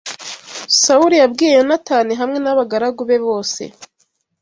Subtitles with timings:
[0.81, 3.61] Sawuli yabwiye Yonatani hamwe n’abagaragu be bose